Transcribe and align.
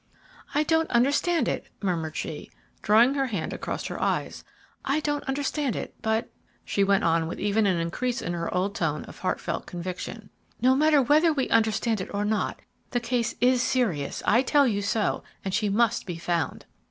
"I 0.55 0.63
don't 0.63 0.89
understand 0.89 1.47
it," 1.47 1.67
murmured 1.79 2.15
she, 2.17 2.49
drawing 2.81 3.13
her 3.13 3.27
hand 3.27 3.53
across 3.53 3.85
her 3.85 4.01
eyes. 4.01 4.43
"I 4.83 4.99
don't 4.99 5.23
understand 5.25 5.75
it. 5.75 5.93
But," 6.01 6.31
she 6.65 6.83
went 6.83 7.03
on 7.03 7.27
with 7.27 7.39
even 7.39 7.67
an 7.67 7.77
increase 7.77 8.19
in 8.19 8.33
her 8.33 8.51
old 8.51 8.73
tone 8.73 9.05
of 9.05 9.19
heart 9.19 9.39
felt 9.39 9.67
conviction, 9.67 10.31
"no 10.59 10.75
matter 10.75 11.03
whether 11.03 11.31
we 11.31 11.49
understand 11.49 12.01
it 12.01 12.09
or 12.15 12.25
not, 12.25 12.61
the 12.89 12.99
case 12.99 13.35
is 13.41 13.61
serious; 13.61 14.23
I 14.25 14.41
tell 14.41 14.65
you 14.67 14.81
so, 14.81 15.23
and 15.45 15.53
she 15.53 15.69
must 15.69 16.07
be 16.07 16.17
found." 16.17 16.65